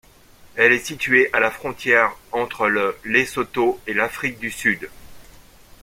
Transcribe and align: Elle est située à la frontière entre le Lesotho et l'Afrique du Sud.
Elle 0.55 0.71
est 0.73 0.83
située 0.83 1.31
à 1.31 1.39
la 1.39 1.51
frontière 1.51 2.17
entre 2.31 2.67
le 2.67 2.97
Lesotho 3.05 3.79
et 3.85 3.93
l'Afrique 3.93 4.39
du 4.39 4.49
Sud. 4.49 4.89